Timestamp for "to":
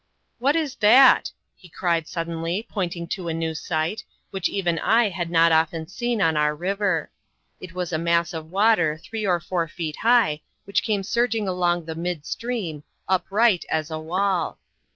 3.09-3.27